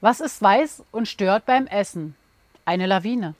Was 0.00 0.20
ist 0.20 0.40
weiß 0.40 0.84
und 0.92 1.08
stört 1.08 1.44
beim 1.44 1.66
Essen? 1.66 2.14
Eine 2.64 2.86
Lawine. 2.86 3.34